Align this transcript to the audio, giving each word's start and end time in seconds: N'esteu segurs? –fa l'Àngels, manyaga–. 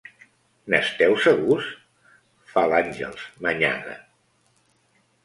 N'esteu 0.73 1.11
segurs? 1.25 1.67
–fa 1.73 2.63
l'Àngels, 2.71 3.27
manyaga–. 3.49 3.99